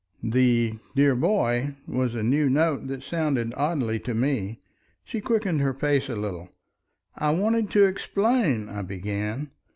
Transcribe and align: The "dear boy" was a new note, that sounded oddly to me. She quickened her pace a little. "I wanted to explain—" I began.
The 0.23 0.79
"dear 0.95 1.13
boy" 1.13 1.75
was 1.85 2.15
a 2.15 2.23
new 2.23 2.49
note, 2.49 2.87
that 2.87 3.03
sounded 3.03 3.53
oddly 3.55 3.99
to 3.99 4.15
me. 4.15 4.59
She 5.03 5.21
quickened 5.21 5.61
her 5.61 5.75
pace 5.75 6.09
a 6.09 6.15
little. 6.15 6.49
"I 7.15 7.29
wanted 7.29 7.69
to 7.69 7.85
explain—" 7.85 8.67
I 8.67 8.81
began. 8.81 9.51